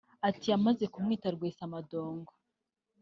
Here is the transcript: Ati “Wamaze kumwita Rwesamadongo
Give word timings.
Ati 0.29 0.47
“Wamaze 0.53 0.85
kumwita 0.93 1.27
Rwesamadongo 1.35 2.31